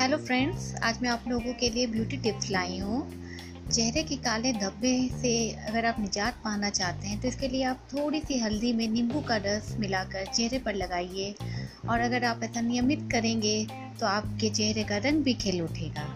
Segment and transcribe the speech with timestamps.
[0.00, 3.00] Hello friends आज मैं आप लोगों के लिए ब्यूटी टिप्स लाई हूँ।
[3.70, 5.32] चेहरे के काले धब्बे से
[5.68, 9.20] अगर आप निजात पाना चाहते हैं तो इसके लिए आप थोड़ी सी हल्दी में नींबू
[9.20, 11.34] का रस मिलाकर चेहरे पर लगाइए।
[11.90, 13.54] और अगर आप ऐसा नियमित करेंगे
[14.00, 16.08] तो आपके चेहरे का रंग भी खिल उठेगा।